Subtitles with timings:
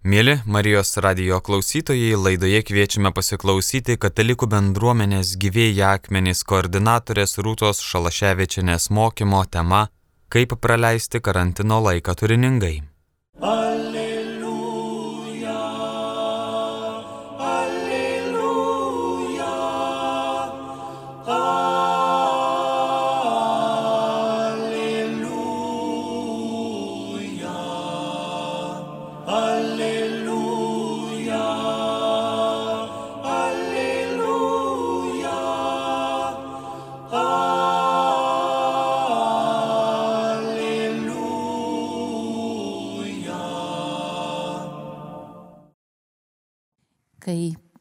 [0.00, 9.42] Mėly Marijos radio klausytojai, laidoje kviečiame pasiklausyti Katalikų bendruomenės gyvėjai akmenys koordinatorės Rūtos Šalaševičianės mokymo
[9.52, 9.82] tema
[10.32, 12.78] Kaip praleisti karantino laiką turiningai.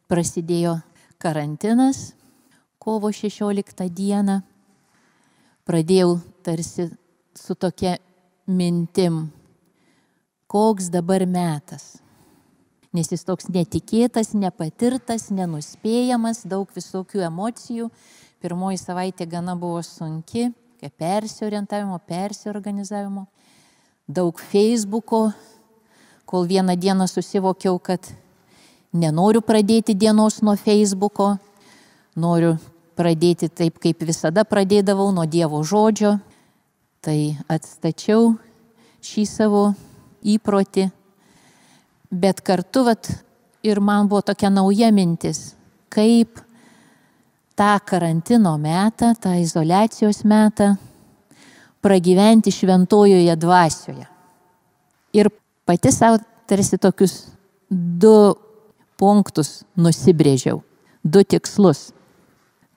[0.09, 0.80] Prasidėjo
[1.22, 2.13] karantinas
[2.81, 4.40] kovo 16 dieną,
[5.68, 6.88] pradėjau tarsi
[7.38, 7.98] su tokia
[8.49, 9.27] mintim,
[10.49, 11.99] koks dabar metas.
[12.90, 17.91] Nes jis toks netikėtas, nepatirtas, nenuspėjamas, daug visokių emocijų.
[18.41, 20.48] Pirmoji savaitė gana buvo sunki,
[20.98, 23.27] persiorientavimo, persiorganizavimo.
[24.10, 25.27] Daug Facebooko,
[26.26, 28.10] kol vieną dieną susivokiau, kad
[28.93, 31.35] nenoriu pradėti dienos nuo Facebooko,
[32.15, 32.57] noriu
[32.99, 36.18] pradėti taip, kaip visada pradėdavau, nuo Dievo žodžio.
[36.99, 37.17] Tai
[37.48, 38.34] atstačiau
[39.05, 39.70] šį savo
[40.27, 40.90] įprotį,
[42.12, 43.07] bet kartu vat,
[43.63, 45.54] ir man buvo tokia nauja mintis,
[45.87, 46.41] kaip
[47.55, 50.73] tą karantino metą, tą izolacijos metą
[51.79, 54.07] pragyventi šventojoje dvasioje.
[55.15, 55.32] Ir
[55.63, 57.29] pati savo tarsi tokius
[57.70, 58.35] du
[58.99, 60.61] punktus nusibrėžiau,
[61.03, 61.89] du tikslus.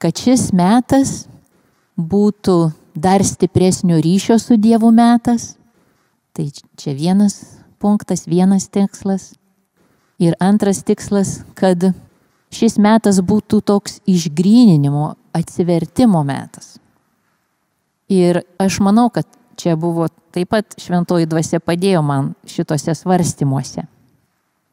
[0.03, 1.27] Kad šis metas
[1.99, 5.57] būtų dar stipresnio ryšio su Dievu metas.
[6.33, 7.43] Tai čia vienas
[7.79, 9.33] punktas, vienas tikslas.
[10.23, 11.91] Ir antras tikslas, kad
[12.53, 16.77] šis metas būtų toks išgryninimo, atsivertimo metas.
[18.13, 23.87] Ir aš manau, kad čia buvo taip pat šventoji dvasia padėjo man šitose svarstymuose.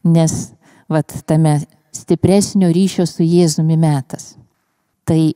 [0.03, 0.51] Nes
[0.89, 1.59] vat tame
[1.95, 4.35] stipresnio ryšio su Jėzumi metas.
[5.05, 5.33] Tai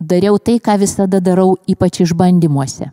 [0.00, 2.90] dariau tai, ką visada darau, ypač išbandymuose.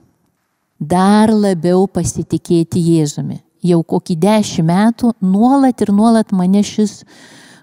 [0.82, 3.42] Dar labiau pasitikėti Jėzumi.
[3.62, 7.04] Jau kokį dešimt metų nuolat ir nuolat mane šis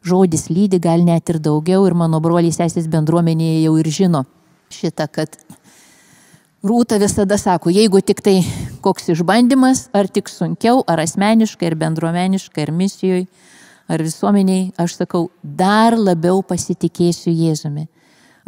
[0.06, 4.24] žodis lydi, gal net ir daugiau, ir mano broliai sesės bendruomenėje jau ir žino
[4.70, 5.34] šitą, kad
[6.58, 8.40] Rūta visada sako, jeigu tik tai
[8.82, 13.28] koks išbandymas, ar tik sunkiau, ar asmeniškai, ar bendruomeniškai, ar misijoje,
[13.88, 17.86] ar visuomeniai, aš sakau, dar labiau pasitikėsiu Jėzumi.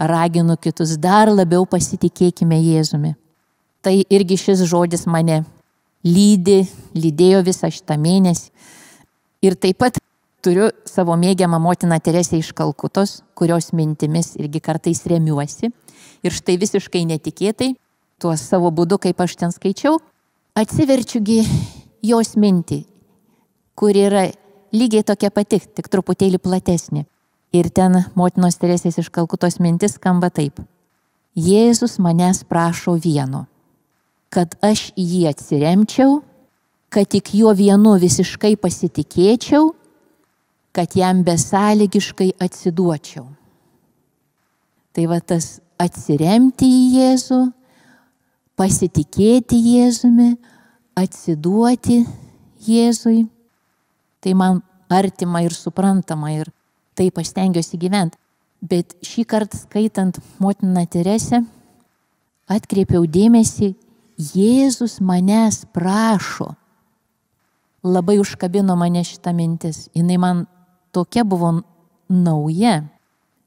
[0.01, 3.15] Raginu kitus, dar labiau pasitikėkime Jėzumi.
[3.81, 5.43] Tai irgi šis žodis mane
[6.05, 6.63] lydi,
[6.97, 8.51] lydėjo visą šitą mėnesį.
[9.45, 9.97] Ir taip pat
[10.45, 15.73] turiu savo mėgiamą motiną Teresę iš Kalkutos, kurios mintimis irgi kartais remiuosi.
[16.25, 17.73] Ir štai visiškai netikėtai,
[18.21, 19.97] tuo savo būdu, kaip aš ten skaičiau,
[20.57, 21.41] atsiverčiugi
[22.05, 22.83] jos mintį,
[23.77, 24.29] kur yra
[24.73, 27.07] lygiai tokia pati, tik truputėlį platesnė.
[27.51, 30.61] Ir ten motinos Teresės iš Kalkutos mintis skamba taip.
[31.35, 33.47] Jėzus manęs prašo vieno,
[34.31, 36.21] kad aš į jį atsiremčiau,
[36.91, 39.73] kad tik juo vienu visiškai pasitikėčiau,
[40.75, 43.27] kad jam besąlygiškai atsiduočiau.
[44.95, 47.41] Tai va tas atsiremti į Jėzų,
[48.59, 50.33] pasitikėti Jėzumi,
[50.99, 52.03] atsiduoti
[52.67, 53.25] Jėzui
[54.21, 56.51] tai man artima ir suprantama ir
[56.99, 58.19] taip aš stengiuosi gyventi.
[58.61, 61.41] Bet šį kartą skaitant motiną Teresę,
[62.51, 63.73] atkreipiau dėmesį,
[64.21, 66.51] Jėzus manęs prašo.
[67.81, 69.87] Labai užkabino mane šitą mintis.
[69.97, 70.45] Jis man
[70.93, 71.63] tokia buvo
[72.13, 72.83] nauja.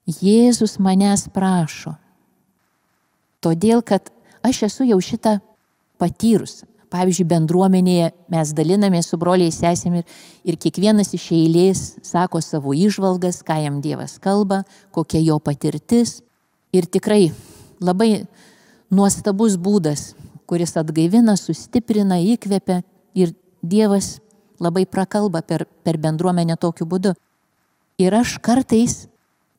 [0.09, 1.93] Jėzus manęs prašo.
[3.43, 4.09] Todėl, kad
[4.41, 5.37] aš esu jau šitą
[6.01, 6.63] patyrus
[6.93, 13.41] pavyzdžiui, bendruomenėje mes dalinamės su broliais sesėmis ir, ir kiekvienas iš eilės sako savo išvalgas,
[13.45, 14.63] ką jam Dievas kalba,
[14.93, 16.21] kokia jo patirtis.
[16.73, 17.31] Ir tikrai
[17.81, 18.25] labai
[18.93, 20.13] nuostabus būdas,
[20.49, 22.81] kuris atgaivina, sustiprina, įkvepia
[23.17, 23.33] ir
[23.63, 24.17] Dievas
[24.61, 27.15] labai prakalba per, per bendruomenę tokiu būdu.
[28.01, 29.05] Ir aš kartais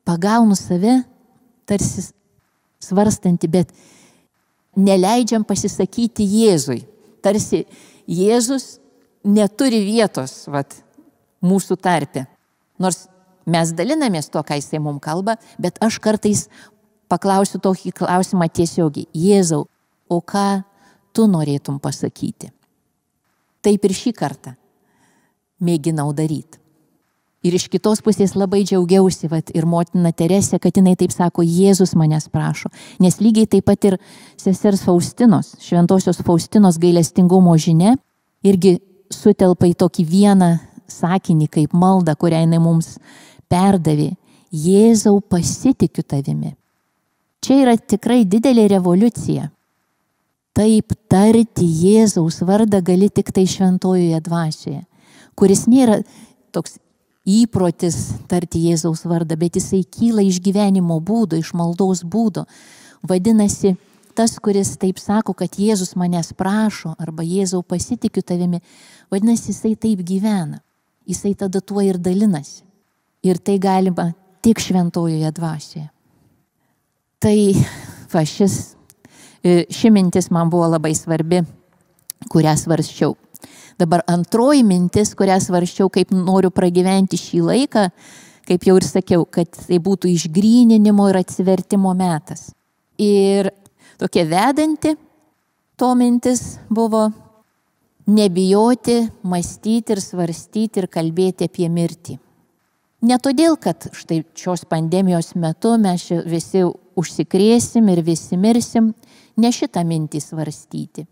[0.07, 1.01] pagaunu save,
[1.67, 2.11] tarsi
[2.83, 3.71] svarstanti, bet
[4.77, 6.83] neleidžiam pasisakyti Jėzui
[7.25, 7.65] tarsi
[8.11, 8.79] Jėzus
[9.25, 10.77] neturi vietos vat,
[11.45, 12.27] mūsų tarpe.
[12.81, 13.07] Nors
[13.49, 16.47] mes dalinamės to, ką jisai mums kalba, bet aš kartais
[17.13, 19.09] paklausiu tokį klausimą tiesiogiai.
[19.13, 19.65] Jėzau,
[20.09, 20.65] o ką
[21.17, 22.53] tu norėtum pasakyti?
[23.65, 24.57] Taip ir šį kartą.
[25.65, 26.64] mėginau daryti.
[27.45, 31.93] Ir iš kitos pusės labai džiaugiausi, vat, ir motina Teresė, kad jinai taip sako, Jėzus
[31.99, 32.71] manęs prašo.
[33.05, 33.99] Nes lygiai taip pat ir
[34.41, 37.99] sesers Faustinos, šventosios Faustinos gailestingumo žinia,
[38.45, 38.79] irgi
[39.13, 40.51] sutelpa į tokį vieną
[40.89, 42.95] sakinį kaip malda, kurią jinai mums
[43.53, 44.15] perdavė.
[44.55, 46.55] Jėzau pasitikiu tavimi.
[47.45, 49.51] Čia yra tikrai didelė revoliucija.
[50.55, 54.85] Taip tarti Jėzaus vardą gali tik tai šventojoje dvasioje,
[55.37, 55.99] kuris nėra
[56.55, 56.79] toks
[57.25, 57.97] įprotis
[58.29, 62.45] tarti Jėzaus vardą, bet jisai kyla iš gyvenimo būdo, iš maldos būdo.
[63.05, 63.75] Vadinasi,
[64.17, 68.61] tas, kuris taip sako, kad Jėzus manęs prašo arba Jėzau pasitikiu tavimi,
[69.13, 70.61] vadinasi, jisai taip gyvena.
[71.09, 72.63] Jisai tada tuo ir dalinasi.
[73.25, 74.13] Ir tai galima
[74.45, 75.89] tik šventojoje dvasioje.
[77.21, 77.37] Tai
[78.13, 78.77] va šis,
[79.41, 81.41] e, ši mintis man buvo labai svarbi,
[82.29, 83.17] kurią svarščiau.
[83.79, 87.89] Dabar antroji mintis, kurią svarščiau, kaip noriu pragyventi šį laiką,
[88.47, 92.53] kaip jau ir sakiau, kad tai būtų išgryninimo ir atsivertimo metas.
[93.01, 93.51] Ir
[93.99, 94.95] tokia vedanti
[95.77, 97.09] to mintis buvo
[98.07, 102.19] nebijoti, mąstyti ir svarstyti ir kalbėti apie mirtį.
[103.05, 106.63] Ne todėl, kad štai šios pandemijos metu mes visi
[106.97, 108.93] užsikrėsim ir visi mirsim,
[109.37, 111.05] ne šitą mintį svarstyti,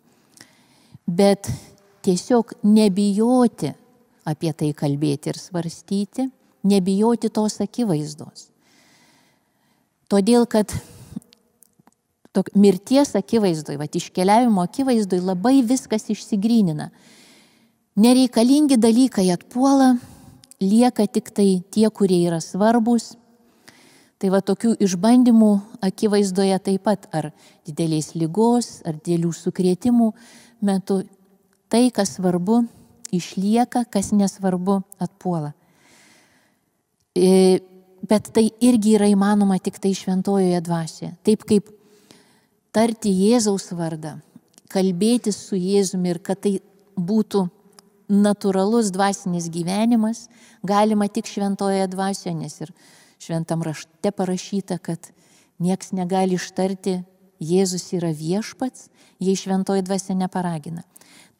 [1.05, 1.51] bet
[2.03, 3.73] tiesiog nebijoti
[4.29, 6.29] apie tai kalbėti ir svarstyti,
[6.67, 8.49] nebijoti tos akivaizdos.
[10.13, 10.75] Todėl, kad
[12.37, 16.91] tok, mirties akivaizdoj, va, iškeliavimo akivaizdoj labai viskas išsigrynina.
[18.03, 19.95] Nereikalingi dalykai atpuola,
[20.63, 23.15] lieka tik tai tie, kurie yra svarbus.
[24.23, 25.51] Tai va tokių išbandymų
[25.83, 27.33] akivaizdoje taip pat ar
[27.67, 30.13] dideliais lygos, ar didelių sukrėtimų
[30.63, 31.01] metu
[31.73, 32.67] tai, kas svarbu,
[33.13, 35.53] išlieka, kas nesvarbu, atpuola.
[37.17, 37.61] E,
[38.09, 41.13] bet tai irgi yra įmanoma tik tai šventojoje dvasioje.
[41.25, 41.71] Taip kaip
[42.77, 44.19] tarti Jėzaus vardą,
[44.73, 46.59] kalbėti su Jėzumi ir kad tai
[46.97, 47.47] būtų
[48.13, 50.27] natūralus dvasinis gyvenimas,
[50.65, 52.73] galima tik šventojoje dvasioje, nes ir
[53.23, 55.13] šventam rašte parašyta, kad
[55.63, 57.01] nieks negali ištarti
[57.43, 58.91] Jėzus yra viešpats,
[59.23, 60.85] jei šventoji dvasia neparagina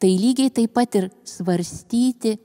[0.03, 2.35] tai lygiai taip pat ir svarstyti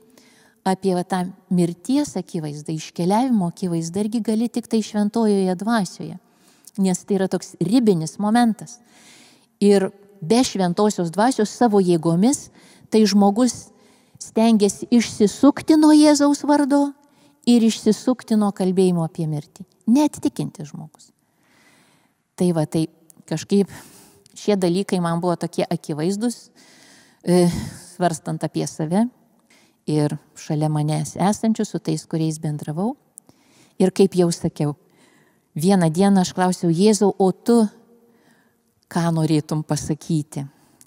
[0.63, 6.15] apie va, tą mirties akivaizdą, iškeliavimo akivaizdą irgi gali tik tai šventojoje dvasioje,
[6.79, 8.77] nes tai yra toks ribinis momentas.
[9.59, 9.89] Ir
[10.23, 12.47] be šventosios dvasios savo jėgomis,
[12.87, 13.73] tai žmogus
[14.23, 16.93] stengiasi išsisukti nuo Jėzaus vardo
[17.47, 19.67] ir išsisukti nuo kalbėjimo apie mirtį.
[19.91, 21.11] Net tikinti žmogus.
[22.39, 22.87] Tai va, tai
[23.27, 23.71] kažkaip
[24.39, 26.47] šie dalykai man buvo tokie akivaizdus,
[27.25, 29.05] svarstant apie save
[29.89, 32.95] ir šalia manęs esančius, su tais, kuriais bendravau.
[33.79, 34.75] Ir kaip jau sakiau,
[35.55, 37.61] vieną dieną aš klausiau Jėzau, o tu
[38.89, 40.45] ką norėtum pasakyti,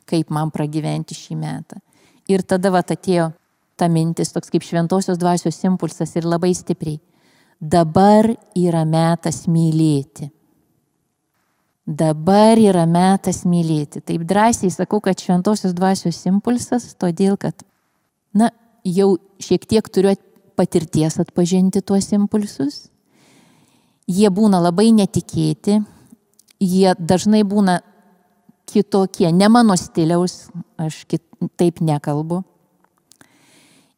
[0.08, 1.80] kaip man pragyventi šį metą.
[2.28, 3.32] Ir tada va atėjo
[3.76, 7.00] ta mintis, toks kaip šventosios dvasios impulsas ir labai stipriai.
[7.58, 8.28] Dabar
[8.58, 10.30] yra metas mylėti.
[11.82, 14.04] Dabar yra metas mylėti.
[14.06, 17.64] Taip drąsiai sakau, kad šventosios dvasios impulsas, todėl kad,
[18.30, 18.52] na,
[18.86, 20.14] jau šiek tiek turiu
[20.54, 22.86] patirties atpažinti tuos impulsus.
[24.06, 25.80] Jie būna labai netikėti,
[26.62, 27.80] jie dažnai būna
[28.70, 31.24] kitokie, ne mano stiliaus, aš kit,
[31.58, 32.44] taip nekalbu.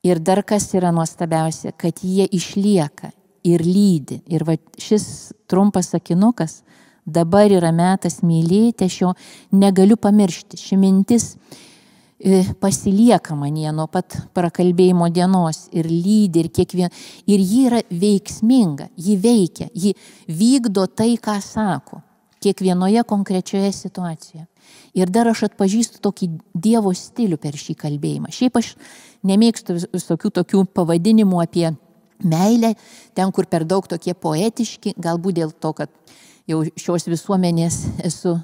[0.04, 3.12] Ir dar kas yra nuostabiausia, kad jie išlieka
[3.44, 4.23] ir lydi.
[4.32, 6.62] Ir va, šis trumpas sakinukas
[7.04, 9.12] Dabar yra metas mylėti, aš jo
[9.52, 10.56] negaliu pamiršti.
[10.56, 11.34] Ši mintis
[12.16, 16.96] e, pasilieka manie nuo pat prakalbėjimo dienos ir lydi ir kiekvien.
[17.28, 19.92] Ir ji yra veiksminga, ji veikia, ji
[20.28, 22.00] vykdo tai, ką sako
[22.44, 24.46] kiekvienoje konkrečioje situacijoje.
[24.96, 28.32] Ir dar aš atpažįstu tokį Dievo stilių per šį kalbėjimą.
[28.32, 28.75] Šiaip aš
[29.26, 31.66] nemėgstu visokių tokių pavadinimų apie
[32.25, 32.75] meilę,
[33.16, 35.92] ten, kur per daug tokie poetiški, galbūt dėl to, kad
[36.50, 38.36] jau šios visuomenės esu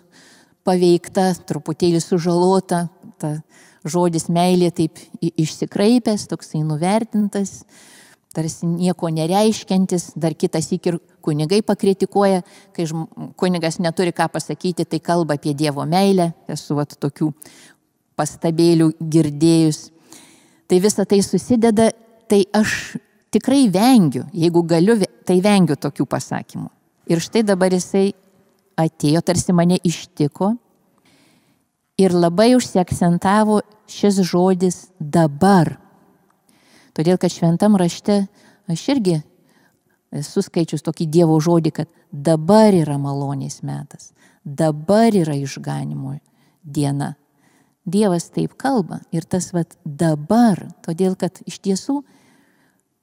[0.66, 2.86] paveikta, truputėlį sužalota,
[3.20, 3.38] ta
[3.84, 7.64] žodis meilė taip išsikraipęs, toksai nuvertintas,
[8.36, 12.44] tarsi nieko nereiškiantis, dar kitas įk ir kunigai pakritikuoja,
[12.76, 12.86] kai
[13.40, 17.32] kunigas neturi ką pasakyti, tai kalba apie Dievo meilę, esu vat tokių
[18.20, 19.88] pastabėlių girdėjus.
[20.70, 21.88] Tai visa tai susideda,
[22.30, 22.94] tai aš
[23.34, 26.70] tikrai vengiu, jeigu galiu, tai vengiu tokių pasakymų.
[27.10, 28.12] Ir štai dabar jisai
[28.78, 30.52] atėjo, tarsi mane ištiko
[32.00, 35.74] ir labai užsiakcentavo šis žodis dabar.
[36.94, 38.22] Todėl, kad šventam rašte
[38.70, 39.18] aš irgi
[40.14, 44.10] esu skaičius tokį Dievo žodį, kad dabar yra malonės metas,
[44.44, 46.16] dabar yra išganimo
[46.62, 47.14] diena.
[47.90, 52.00] Dievas taip kalba ir tas vad dabar, todėl kad iš tiesų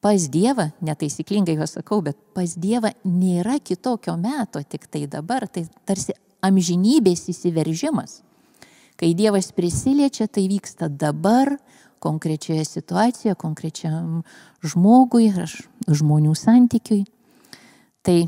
[0.01, 5.65] pas Dievą, netaisyklingai jo sakau, bet pas Dievą nėra kitokio meto, tik tai dabar, tai
[5.85, 8.21] tarsi amžinybės įsiveržimas.
[8.97, 11.57] Kai Dievas prisiliečia, tai vyksta dabar,
[11.99, 14.21] konkrečioje situacijoje, konkrečiam
[14.65, 17.03] žmogui, aš, žmonių santykiui.
[18.05, 18.19] Tai,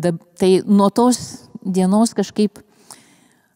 [0.00, 1.20] da, tai nuo tos
[1.62, 2.62] dienos kažkaip,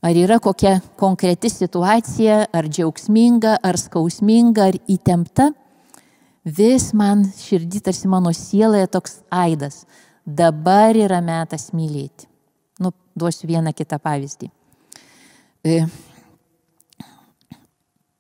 [0.05, 5.51] ar yra kokia konkreti situacija, ar džiaugsminga, ar skausminga, ar įtempta,
[6.45, 9.85] vis man širdį, tarsi mano sieloje toks aidas.
[10.27, 12.29] Dabar yra metas mylėti.
[12.83, 14.51] Nu, duosiu vieną kitą pavyzdį.
[15.63, 15.85] E,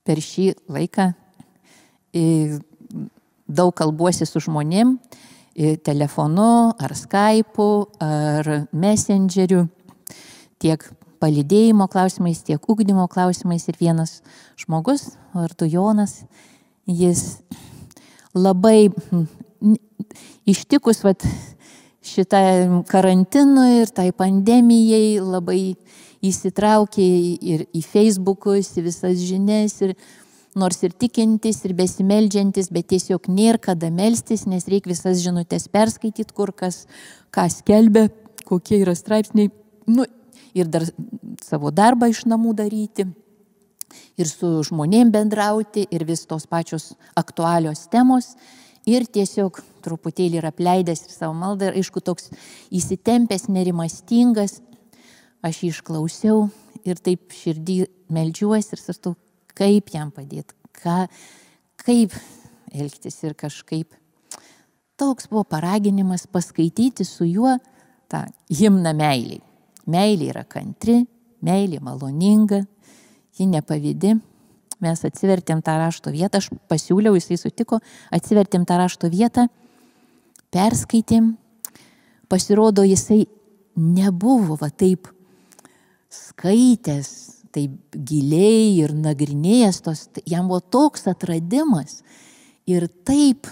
[0.06, 1.12] per šį laiką
[3.48, 4.96] daug kalbuosi su žmonėm
[5.84, 9.66] telefonu ar Skype'u ar Messengeriu
[10.62, 10.84] tiek
[11.22, 14.20] palidėjimo klausimais, tiek ugdymo klausimais ir vienas
[14.58, 16.22] žmogus, vardu Jonas,
[16.86, 17.42] jis
[18.34, 18.90] labai
[20.48, 21.24] ištikus vat,
[22.02, 22.40] šitą
[22.90, 25.74] karantinui ir tai pandemijai labai
[26.22, 27.06] įsitraukė
[27.52, 29.94] ir į Facebookus, į visas žinias, ir
[30.58, 36.34] nors ir tikintis, ir besimeldžiantis, bet tiesiog nėra kada melstis, nes reikia visas žinutės perskaityti,
[36.34, 36.84] kur kas,
[37.34, 38.08] ką skelbia,
[38.48, 39.50] kokie yra straipsniai,
[39.90, 40.06] nu,
[40.54, 40.84] ir dar
[41.42, 43.06] savo darbą iš namų daryti,
[44.20, 48.34] ir su žmonėm bendrauti, ir vis tos pačios aktualios temos.
[48.88, 52.32] Ir tiesiog truputėlį yra apleidęs ir savo maldą, ir aišku, toks
[52.74, 54.58] įsitempęs, nerimastingas,
[55.42, 56.48] aš jį išklausiau
[56.86, 57.78] ir taip širdį
[58.12, 59.14] melžiuosi ir sartau,
[59.54, 61.04] kaip jam padėti, ką,
[61.82, 62.16] kaip
[62.72, 63.94] elgtis ir kažkaip.
[64.98, 67.56] Toks buvo paraginimas paskaityti su juo
[68.10, 69.40] tą himną meiliai.
[69.90, 71.00] Meilė yra kantri,
[71.42, 72.62] meilė maloninga,
[73.38, 74.16] ji nepavydi.
[74.82, 77.78] Mes atsivertėm tą rašto vietą, aš pasiūliau, jisai sutiko,
[78.10, 79.46] atsivertėm tą rašto vietą,
[80.52, 81.36] perskaitėm,
[82.32, 83.22] pasirodo, jisai
[83.78, 85.06] nebuvo va taip
[86.12, 87.12] skaitęs
[87.52, 92.00] taip giliai ir nagrinėjęs tos, jam buvo toks atradimas
[92.68, 93.48] ir taip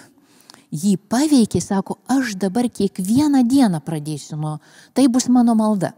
[0.70, 4.58] jį paveikė, sako, aš dabar kiekvieną dieną pradėsiu nuo,
[4.94, 5.92] tai bus mano malda.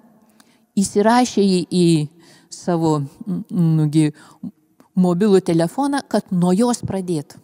[0.78, 1.86] Įsirašė jį į
[2.62, 3.00] savo
[3.50, 4.10] nugi,
[4.94, 7.40] mobilų telefoną, kad nuo jos pradėtų.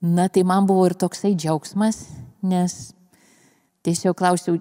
[0.00, 2.06] Na tai man buvo ir toksai džiaugsmas,
[2.42, 2.94] nes
[3.84, 4.60] tiesiog klausiau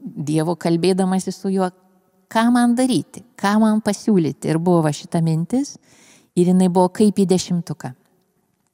[0.00, 1.66] Dievo kalbėdamasi su juo,
[2.32, 4.48] ką man daryti, ką man pasiūlyti.
[4.48, 5.74] Ir buvo šita mintis
[6.32, 7.90] ir jinai buvo kaip į dešimtuką.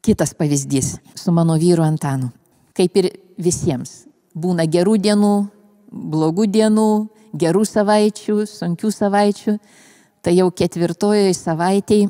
[0.06, 2.30] Kitas pavyzdys su mano vyru Antanu.
[2.78, 3.10] Kaip ir
[3.42, 4.04] visiems.
[4.36, 5.34] Būna gerų dienų,
[5.90, 6.90] blogų dienų,
[7.34, 9.56] gerų savaičių, sunkių savaičių.
[10.26, 12.08] Tai jau ketvirtojoje savaitėje,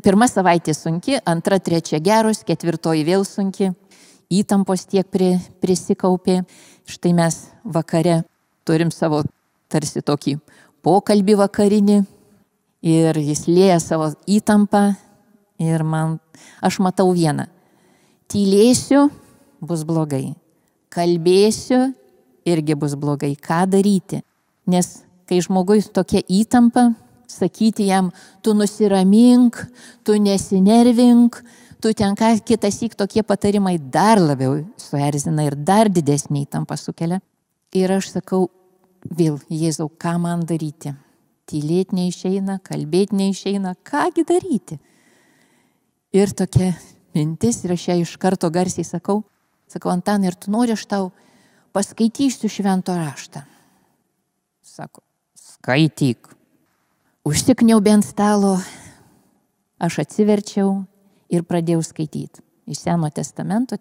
[0.00, 3.68] pirma savaitė sunki, antra, trečia geros, ketvirtoji vėl sunki,
[4.32, 6.38] įtampos tiek pri, prisikaupė.
[6.88, 7.36] Štai mes
[7.68, 8.22] vakare
[8.64, 9.20] turim savo
[9.68, 10.38] tarsi tokį
[10.86, 12.00] pokalbį vakarinį
[12.88, 14.86] ir jis lėja savo įtampą
[15.60, 16.16] ir man,
[16.64, 17.44] aš matau vieną.
[18.32, 19.10] Tylėsiu,
[19.60, 20.30] bus blogai.
[20.88, 21.90] Kalbėsiu,
[22.48, 23.34] irgi bus blogai.
[23.36, 24.24] Ką daryti?
[24.64, 26.90] Nes kai žmogui tokia įtampa,
[27.30, 29.58] sakyti jam, tu nusiramink,
[30.06, 31.40] tu nesinervink,
[31.82, 37.20] tu ten ką kitas įk tokie patarimai dar labiau suerzina ir dar didesnį įtampą sukelia.
[37.76, 38.46] Ir aš sakau,
[39.04, 40.94] vėl, Jėzau, ką man daryti?
[41.46, 44.80] Tylėti neišeina, kalbėti neišeina, kągi daryti?
[46.16, 46.72] Ir tokia
[47.14, 49.20] mintis, ir aš ją iš karto garsiai sakau,
[49.70, 51.10] sakau, Antanai, ir tu nori aš tau
[51.76, 53.44] paskaitysiu švento raštą.
[54.66, 55.05] Sako,
[55.66, 56.28] skaityk.
[57.26, 58.52] Užsikniau bent stalo,
[59.82, 60.84] aš atsiverčiau
[61.26, 63.74] ir pradėjau skaityti iš Seno testamento.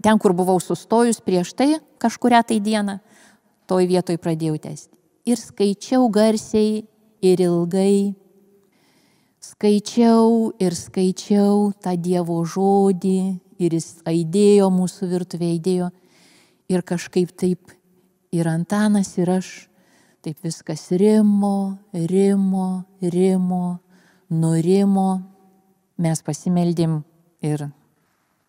[0.00, 2.96] Ten, kur buvau sustojus prieš tai kažkuria tai dieną,
[3.68, 4.96] toj vietoj pradėjau tęsti.
[5.28, 6.86] Ir skaičiau garsiai
[7.20, 8.16] ir ilgai.
[9.44, 13.20] Skaičiau ir skaičiau tą Dievo žodį
[13.60, 15.92] ir jis aidėjo mūsų virtuvė, aidėjo.
[16.72, 17.76] Ir kažkaip taip
[18.32, 19.66] ir Antanas ir aš,
[20.24, 23.64] taip viskas rimo, rimo, rimo,
[24.30, 25.10] nurimo.
[25.96, 27.00] Mes pasimeldėm
[27.46, 27.68] ir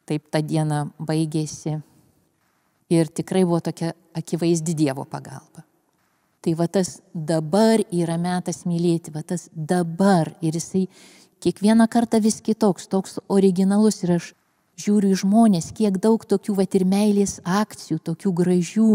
[0.08, 1.78] taip ta diena baigėsi
[2.90, 5.66] Ir tikrai buvo tokia akivaizdi Dievo pagalba.
[6.40, 10.32] Tai va tas dabar yra metas mylėti, va tas dabar.
[10.40, 10.86] Ir jisai
[11.44, 14.32] kiekvieną kartą vis kitoks, toks originalus ir aš
[14.80, 18.90] žiūriu į žmonės, kiek daug tokių va ir meilės akcijų, tokių gražių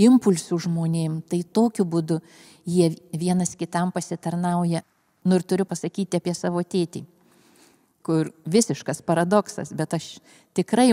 [0.00, 1.20] impulsų žmonėm.
[1.28, 2.20] Tai tokiu būdu
[2.66, 4.82] jie vienas kitam pasitarnauja.
[5.24, 7.04] Nu ir turiu pasakyti apie savo tėtį,
[8.04, 10.18] kur visiškas paradoksas, bet aš
[10.52, 10.92] tikrai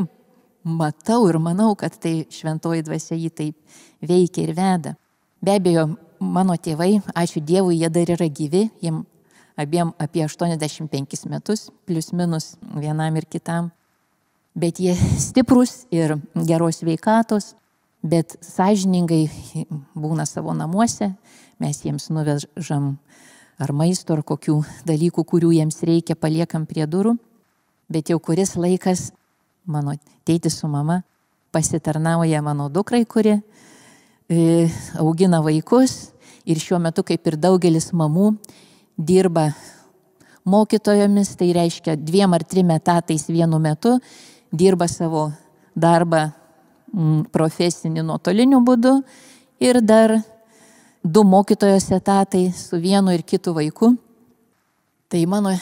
[0.63, 4.95] matau ir manau, kad tai šventoji dvasia jį taip veikia ir veda.
[5.43, 5.89] Be abejo,
[6.21, 9.01] mano tėvai, ačiū Dievui, jie dar yra gyvi, jiem
[9.59, 13.71] abiem apie 85 metus, plus minus vienam ir kitam.
[14.55, 17.55] Bet jie stiprus ir geros veikatos,
[18.01, 19.29] bet sąžiningai
[19.93, 21.11] būna savo namuose,
[21.61, 22.95] mes jiems nuvežam
[23.61, 24.57] ar maisto, ar kokių
[24.89, 27.15] dalykų, kurių jiems reikia, paliekam prie durų.
[27.91, 29.11] Bet jau kuris laikas
[29.65, 29.93] mano
[30.25, 31.01] tėtis su mama
[31.51, 33.35] pasitarnauja mano dukrai, kuri
[34.31, 36.13] e, augina vaikus
[36.47, 38.31] ir šiuo metu, kaip ir daugelis mamų,
[38.97, 39.51] dirba
[40.47, 43.99] mokytojomis, tai reiškia dviem ar trim etatais vienu metu,
[44.51, 45.29] dirba savo
[45.75, 46.31] darbą
[47.31, 48.95] profesinį nuotoliniu būdu
[49.63, 50.17] ir dar
[51.03, 53.95] du mokytojos etatai su vienu ir kitu vaiku.
[55.11, 55.53] Tai mano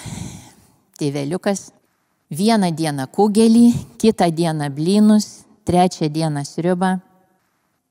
[1.00, 1.70] tėveliukas
[2.30, 7.00] Vieną dieną kugelį, kitą dieną blynus, trečią dieną sriubą.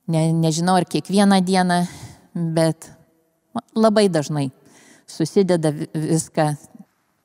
[0.06, 1.80] Ne, nežinau ar kiekvieną dieną,
[2.34, 2.86] bet
[3.74, 4.52] labai dažnai
[5.10, 6.54] susideda viską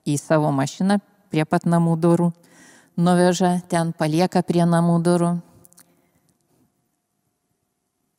[0.10, 0.98] į savo mašiną
[1.29, 2.32] prie pat namų durų,
[2.98, 5.29] nuveža ten, palieka prie namų durų.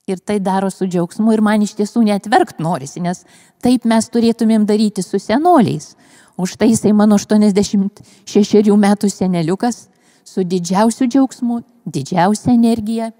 [0.07, 3.23] Ir tai daro su džiaugsmu ir man iš tiesų net verkt norisi, nes
[3.65, 5.95] taip mes turėtumėm daryti su senoliais,
[6.37, 9.87] Už tai jisai mano 86 metų seneliukas
[10.27, 13.13] su didžiausiu džiaugsmu, didžiausia energija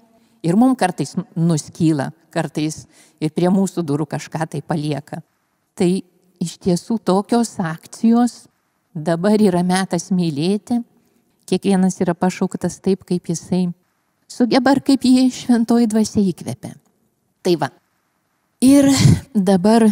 [0.43, 2.83] ir mums kartais nuskyla, kartais
[3.23, 5.21] ir prie mūsų durų kažką tai palieka.
[5.79, 5.89] Tai
[6.43, 8.49] iš tiesų tokios akcijos
[8.91, 10.81] dabar yra metas mylėti,
[11.47, 13.69] kiekvienas yra pašauktas taip, kaip jisai
[14.27, 16.75] sugeba ir kaip jį šventoji dvasia įkvepia.
[17.45, 17.69] Tai va.
[18.65, 18.87] Ir
[19.33, 19.85] dabar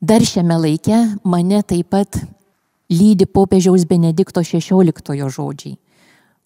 [0.00, 2.16] dar šiame laike mane taip pat
[2.88, 5.76] lydi popiežiaus Benedikto XVI žodžiai,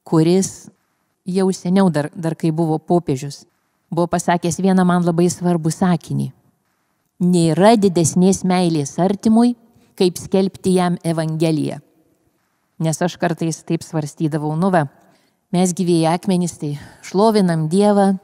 [0.03, 0.67] kuris
[1.25, 3.45] jau seniau dar, dar kai buvo popiežius,
[3.91, 6.33] buvo pasakęs vieną man labai svarbų sakinį.
[7.23, 9.55] Nėra didesnės meilės artimui,
[9.95, 11.79] kaip skelbti jam Evangeliją.
[12.83, 14.89] Nes aš kartais taip svarstydavau, nu va,
[15.55, 16.75] mes gyvėjai akmenys, tai
[17.07, 18.17] šlovinam Dievą,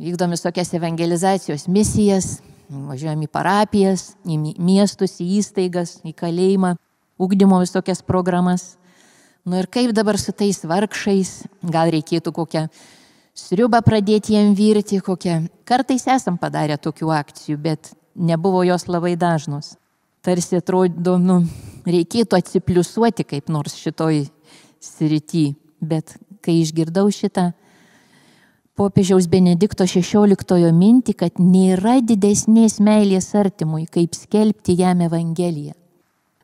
[0.00, 6.74] vykdom visokias evangelizacijos misijas, važiuojam į parapijas, į miestus, į įstaigas, į kalėjimą
[7.18, 8.74] ugdymo visokias programas.
[9.44, 12.66] Nu ir kaip dabar su tais vargšais, gal reikėtų kokią
[13.36, 15.42] sriubą pradėti jiem virti, kokią.
[15.68, 19.74] Kartais esam padarę tokių akcijų, bet nebuvo jos labai dažnos.
[20.24, 21.42] Tarsi atrodo, nu,
[21.84, 24.24] reikėtų atsipliusuoti kaip nors šitoj
[24.80, 25.50] srity,
[25.84, 27.50] bet kai išgirdau šitą
[28.74, 35.74] popiežiaus Benedikto XVI mintį, kad nėra didesnės meilės artimui, kaip skelbti jam Evangeliją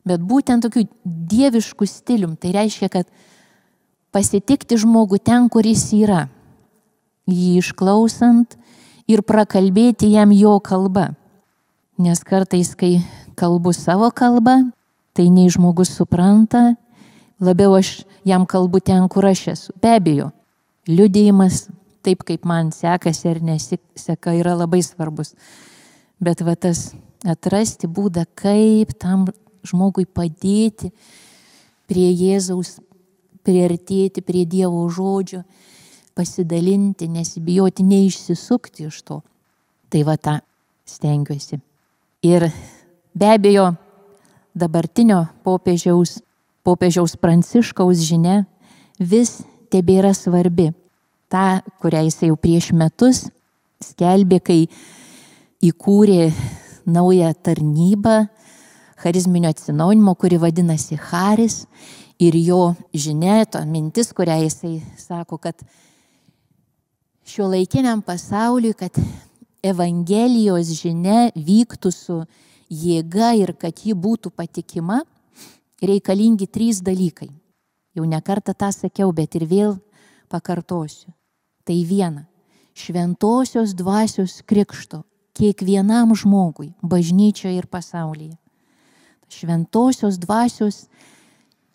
[0.07, 2.35] bet būtent tokiu dievišku stilium.
[2.35, 3.09] Tai reiškia, kad
[4.13, 6.25] pasitikti žmogų ten, kur jis yra,
[7.29, 8.57] jį išklausant
[9.11, 11.11] ir prakalbėti jam jo kalba.
[12.01, 12.99] Nes kartais, kai
[13.37, 14.57] kalbu savo kalbą,
[15.13, 16.73] tai nei žmogus supranta,
[17.41, 19.75] labiau aš jam kalbu ten, kur aš esu.
[19.81, 20.31] Be abejo,
[20.89, 21.67] liudėjimas,
[22.05, 25.33] taip kaip man sekasi ar nesiseka, yra labai svarbus.
[26.21, 26.91] Bet va tas
[27.25, 29.27] atrasti būdą, kaip tam
[29.67, 30.91] žmogui padėti
[31.89, 32.79] prie Jėzaus,
[33.45, 35.43] priartėti prie Dievo žodžio,
[36.17, 39.21] pasidalinti, nesibijoti, neišsisukti iš to.
[39.91, 40.37] Tai va tą
[40.87, 41.59] stengiuosi.
[42.25, 42.47] Ir
[43.17, 43.71] be abejo,
[44.53, 46.19] dabartinio popiežiaus,
[46.63, 48.43] popiežiaus Pranciškaus žinia
[48.99, 49.39] vis
[49.73, 50.69] tebėra svarbi.
[51.31, 53.29] Ta, kurią jis jau prieš metus
[53.81, 54.59] skelbė, kai
[55.63, 56.31] įkūrė
[56.91, 58.25] naują tarnybą
[59.01, 61.65] charizminio atsinaujinimo, kuri vadinasi Haris
[62.19, 65.63] ir jo žinia, to mintis, kurią jisai sako, kad
[67.25, 68.97] šio laikiniam pasauliui, kad
[69.61, 72.17] Evangelijos žinia vyktų su
[72.69, 75.01] jėga ir kad ji būtų patikima,
[75.81, 77.29] reikalingi trys dalykai.
[77.93, 79.75] Jau nekartą tą sakiau, bet ir vėl
[80.31, 81.11] pakartosiu.
[81.63, 82.25] Tai viena-
[82.81, 88.41] šventosios dvasios krikšto kiekvienam žmogui, bažnyčioje ir pasaulyje
[89.33, 90.85] šventosios dvasios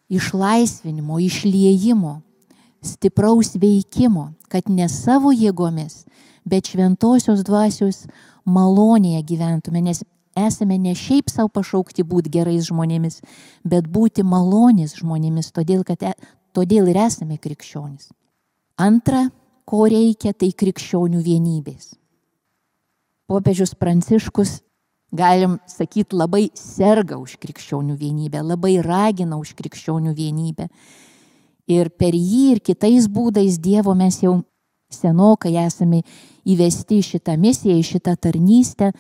[0.09, 2.21] išlaisvinimo, išliejimo,
[2.83, 6.05] stipraus veikimo, kad ne savo jėgomis,
[6.45, 8.05] bet šventosios dvasios
[8.47, 10.05] malonėje gyventume, nes
[10.37, 13.19] esame ne šiaip savo pašaukti būti gerais žmonėmis,
[13.65, 16.13] bet būti malonės žmonėmis, todėl, kad, e,
[16.55, 18.13] todėl ir esame krikščionys.
[18.79, 19.27] Antra,
[19.67, 21.95] ko reikia, tai krikščionių vienybės.
[23.27, 24.61] Popiežius Pranciškus,
[25.11, 30.69] galim sakyti, labai serga už krikščionių vienybę, labai ragina už krikščionių vienybę.
[31.67, 34.39] Ir per jį ir kitais būdais Dievo mes jau
[34.95, 36.05] senokai esame
[36.47, 38.93] įvesti į šitą misiją, į šitą tarnystę,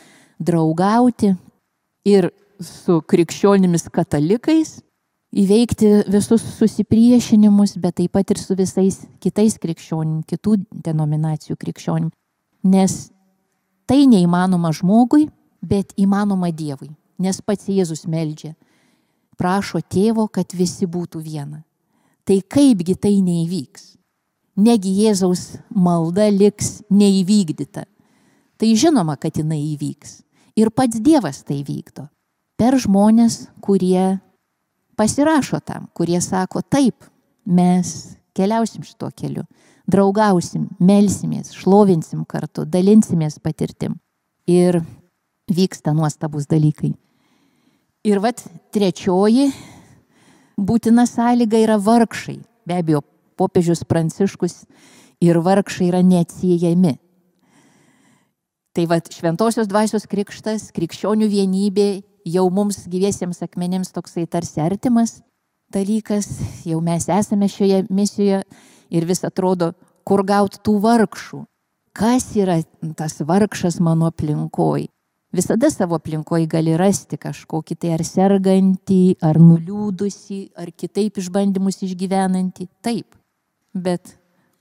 [0.43, 1.37] draugauti
[2.07, 4.81] ir su krikščionimis katalikais,
[5.37, 12.11] įveikti visus susipriešinimus, bet taip pat ir su visais kitais krikščionim, kitų denominacijų krikščionim.
[12.66, 13.11] Nes
[13.87, 15.29] tai neįmanoma žmogui,
[15.62, 16.90] bet įmanoma Dievui.
[17.18, 18.55] Nes pats Jėzus meldžia.
[19.37, 21.62] Prašo tėvo, kad visi būtų viena.
[22.27, 23.94] Tai kaipgi tai neįvyks?
[24.57, 27.85] Negi Jėzaus malda liks neįvykdyta.
[28.57, 30.22] Tai žinoma, kad jinai įvyks.
[30.57, 32.09] Ir pats Dievas tai vykdo.
[32.57, 34.16] Per žmonės, kurie
[34.97, 37.05] pasirašo tam, kurie sako, taip,
[37.47, 39.45] mes keliausim šituo keliu,
[39.89, 43.97] draugausim, melsimės, šlovinsim kartu, dalinsimės patirtim.
[44.47, 44.83] Ir
[45.51, 46.93] vyksta nuostabus dalykai.
[48.07, 48.43] Ir vat
[48.75, 49.49] trečioji
[50.57, 52.39] būtina sąlyga yra vargšai.
[52.67, 53.03] Be abejo,
[53.39, 54.65] popiežius Pranciškus
[55.23, 56.97] ir vargšai yra neatsiejami.
[58.77, 61.89] Tai vad šventosios dvasios krikštas, krikščionių vienybė
[62.27, 65.21] jau mums gyviesiems akmenėms toksai tarsi artimas
[65.73, 66.29] dalykas,
[66.67, 68.43] jau mes esame šioje misijoje
[68.91, 69.73] ir vis atrodo,
[70.07, 71.45] kur gauti tų vargšų.
[71.97, 72.61] Kas yra
[72.99, 74.87] tas vargšas mano aplinkoj?
[75.37, 82.69] Visada savo aplinkoj gali rasti kažkokį tai ar sergantį, ar nuliūdusį, ar kitaip išbandymus išgyvenantį.
[82.85, 83.17] Taip.
[83.75, 84.15] Bet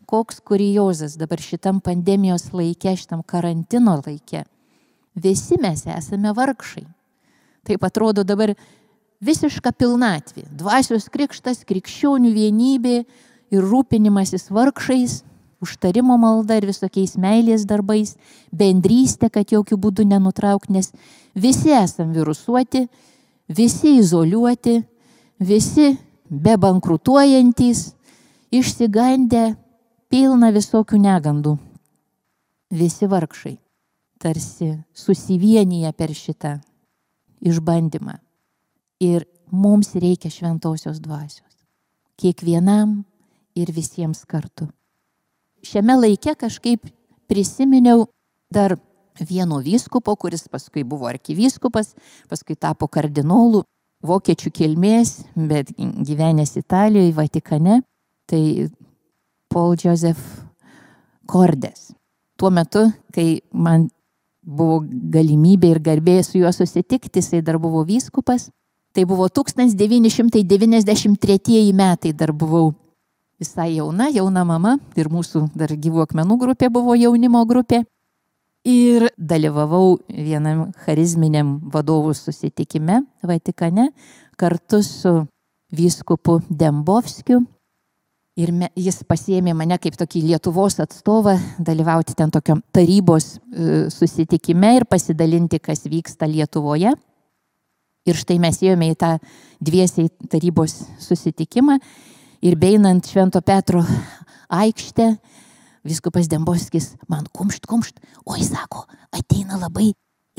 [0.09, 4.43] koks kuriozas dabar šitam pandemijos laikė, šitam karantino laikė.
[5.15, 6.83] Visi mes esame vargšai.
[7.65, 8.53] Taip atrodo dabar
[9.25, 10.45] visiška pilnatvė.
[10.53, 12.97] Dvasios krikštas, krikščionių vienybė
[13.53, 15.23] ir rūpinimasis vargšais,
[15.65, 18.15] užtarimo malda ir visokiais meilės darbais,
[18.53, 20.91] bendrystė, kad jokių būdų nenutrauk, nes
[21.33, 22.85] visi esam virusuoti,
[23.49, 24.77] visi izoliuoti,
[25.39, 25.95] visi
[26.29, 27.87] be bankrutuojantis,
[28.53, 29.55] išsigandę,
[30.09, 31.57] pilna visokių negandų.
[32.75, 33.57] Visi vargšai
[34.21, 36.55] tarsi susivienyje per šitą
[37.45, 38.17] išbandymą.
[39.03, 41.53] Ir mums reikia šventosios dvasios.
[42.19, 43.03] Kiekvienam
[43.55, 44.67] ir visiems kartu.
[45.65, 46.87] Šiame laike kažkaip
[47.29, 48.05] prisiminiau
[48.53, 48.77] dar
[49.19, 51.93] vieno vyskupo, kuris paskui buvo arkivyskupas,
[52.29, 53.63] paskui tapo kardinolu,
[54.05, 57.81] vokiečių kilmės, bet gyvenęs Italijoje, Vatikane.
[58.25, 58.41] Tai
[59.53, 60.21] Paul Joseph
[61.29, 61.91] Kordes.
[62.37, 63.85] Tuo metu, kai man
[64.45, 68.49] buvo galimybė ir garbė su juo susitikti, jisai dar buvo vyskupas,
[68.93, 72.73] tai buvo 1993 metai, dar buvau
[73.39, 77.83] visai jauna, jauna mama ir mūsų dar gyvų akmenų grupė buvo jaunimo grupė.
[78.65, 83.91] Ir dalyvavau vienam charizminiam vadovų susitikime Vatikane
[84.37, 85.27] kartu su
[85.69, 87.45] vyskupu Dembovskiu
[88.35, 94.73] Ir me, jis pasiėmė mane kaip tokį Lietuvos atstovą dalyvauti ten tokio tarybos e, susitikime
[94.75, 96.91] ir pasidalinti, kas vyksta Lietuvoje.
[98.05, 99.13] Ir štai mes ėjome į tą
[99.63, 101.77] dviesiai tarybos susitikimą
[102.43, 103.85] ir beinant Švento Petro
[104.51, 105.07] aikštę,
[105.87, 108.83] viskupas Dembovskis man kumšt, kumšt, oi sako,
[109.15, 109.93] ateina labai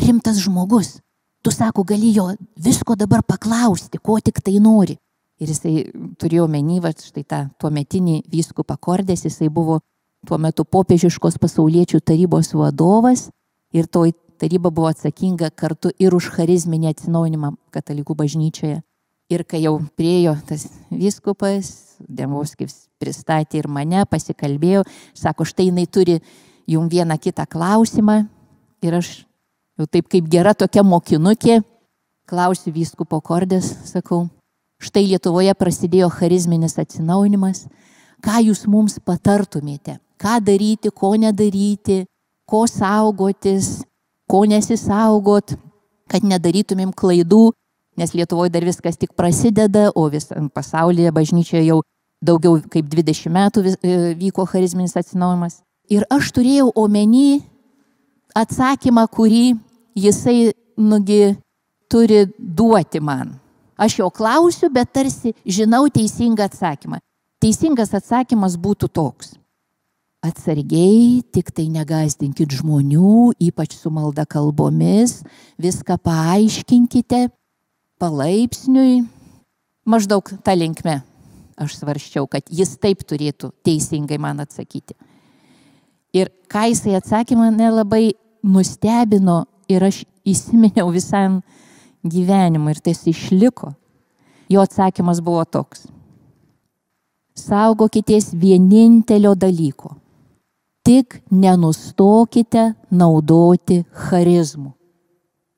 [0.04, 0.98] rimtas žmogus.
[1.40, 2.28] Tu sako, gali jo
[2.60, 4.98] visko dabar paklausti, ko tik tai nori.
[5.36, 5.74] Ir jisai
[6.16, 9.82] turėjo menį, va štai tą tuometinį vyskupą Kordės, jisai buvo
[10.26, 13.28] tuo metu popiežiškos pasauliečių tarybos vadovas
[13.76, 18.80] ir toj taryba buvo atsakinga kartu ir už charizminį atsinaujinimą katalikų bažnyčioje.
[19.26, 24.84] Ir kai jau priejo tas vyskupas, Demovskis pristatė ir mane, pasikalbėjo,
[25.16, 26.18] sako, štai jinai turi
[26.68, 28.20] jum vieną kitą klausimą.
[28.84, 29.24] Ir aš
[29.80, 31.62] jau taip kaip gera tokia mokinukė,
[32.28, 34.26] klausiu vyskupo kordės, sakau,
[34.82, 37.64] Štai Lietuvoje prasidėjo charizminis atsinaujinimas.
[38.24, 39.98] Ką jūs mums patartumėte?
[40.20, 42.04] Ką daryti, ko nedaryti,
[42.48, 43.84] ko saugotis,
[44.28, 45.56] ko nesisaugot,
[46.10, 47.50] kad nedarytumėm klaidų,
[47.96, 51.80] nes Lietuvoje dar viskas tik prasideda, o visam pasaulyje bažnyčioje jau
[52.24, 55.60] daugiau kaip 20 metų e, vyko charizminis atsinaujimas.
[55.92, 57.40] Ir aš turėjau omeny
[58.36, 59.56] atsakymą, kurį
[59.96, 61.36] jisai nugi
[61.88, 63.36] turi duoti man.
[63.76, 67.02] Aš jo klausiu, bet tarsi žinau teisingą atsakymą.
[67.40, 69.36] Teisingas atsakymas būtų toks.
[70.26, 75.20] atsargiai, tik tai negazdinkit žmonių, ypač su malda kalbomis,
[75.60, 77.28] viską paaiškinkite
[78.02, 79.04] palaipsniui,
[79.86, 81.00] maždaug tą linkmę.
[81.56, 84.96] Aš svarščiau, kad jis taip turėtų teisingai man atsakyti.
[86.16, 88.10] Ir ką jisai atsakė, mane labai
[88.44, 91.40] nustebino ir aš įsiminiau visam
[92.12, 93.72] gyvenimui ir tas išliko.
[94.48, 95.86] Jo atsakymas buvo toks.
[97.36, 99.96] Saugokitės vienintelio dalyko.
[100.86, 104.70] Tik nenustokite naudoti charizmų.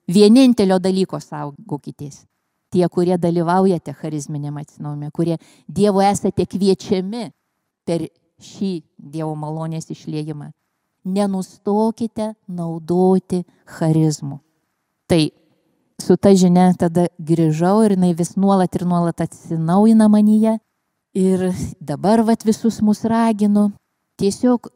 [0.08, 2.24] Vienintelio dalyko saugokitės.
[2.72, 5.36] Tie, kurie dalyvaujate charizminėme atsinaujime, kurie
[5.68, 7.28] Dievo esate kviečiami
[7.88, 8.08] per
[8.44, 10.50] šį Dievo malonės išliejimą.
[11.08, 13.44] Nenustokite naudoti
[13.78, 14.40] charizmų.
[15.08, 15.22] Tai
[16.00, 20.58] su ta žinia tada grįžau ir jinai vis nuolat ir nuolat atsinaujina manyje.
[21.14, 23.70] Ir dabar vat visus mus raginu.
[24.18, 24.68] Tiesiog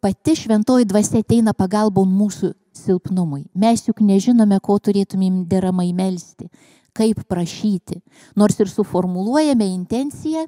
[0.00, 3.46] pati šventoji dvasia ateina pagalbon mūsų silpnumui.
[3.54, 6.50] Mes juk nežinome, ko turėtumėm deramai melstį,
[6.96, 8.02] kaip prašyti.
[8.36, 10.46] Nors ir suformuluojame intenciją,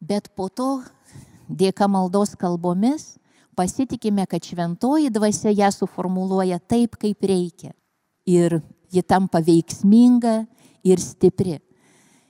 [0.00, 0.82] bet po to
[1.48, 3.16] dėka maldos kalbomis
[3.58, 7.72] pasitikime, kad šventoji dvasia ją suformuluoja taip, kaip reikia.
[8.28, 8.60] Ir
[8.92, 10.42] ji tampa veiksminga
[10.86, 11.58] ir stipri.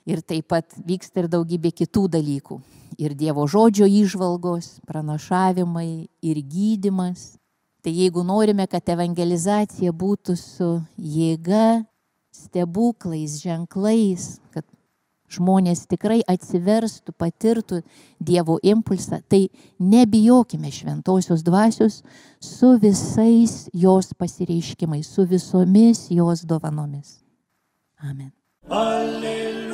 [0.09, 2.61] Ir taip pat vyksta ir daugybė kitų dalykų.
[2.99, 7.37] Ir Dievo žodžio išvalgos, pranašavimai ir gydimas.
[7.85, 11.85] Tai jeigu norime, kad evangelizacija būtų su jėga,
[12.35, 14.64] stebuklais, ženklais, kad
[15.33, 17.83] žmonės tikrai atsiverstų, patirtų
[18.19, 22.03] Dievo impulsą, tai nebijokime šventosios dvasios
[22.41, 27.19] su visais jos pasireiškimais, su visomis jos dovanomis.
[28.03, 28.33] Amen.
[28.69, 29.67] Alleluja.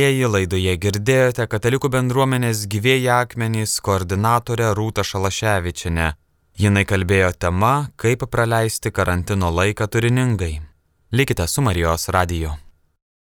[0.00, 6.06] Mėlyjeji laidoje girdėjote Katalikų bendruomenės gyvėjai akmenys koordinatorę Rūtą Šalaševičinę.
[6.56, 10.54] Jinai kalbėjo tema, kaip praleisti karantino laiką turiningai.
[11.12, 12.56] Likite su Marijos radiju.